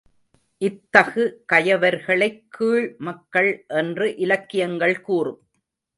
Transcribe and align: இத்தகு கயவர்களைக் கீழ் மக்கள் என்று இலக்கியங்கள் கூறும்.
இத்தகு 0.57 1.45
கயவர்களைக் 1.53 2.43
கீழ் 2.49 2.95
மக்கள் 2.97 3.65
என்று 3.67 4.15
இலக்கியங்கள் 4.15 5.01
கூறும். 5.01 5.41